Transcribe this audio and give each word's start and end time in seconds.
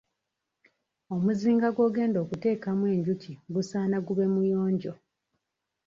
Omuzinga 1.15 1.67
gw'ogenda 1.75 2.17
okuteekamu 2.25 2.83
enjuki 2.95 3.33
gusaana 3.53 3.97
gube 4.07 4.25
muyonjo. 4.33 4.93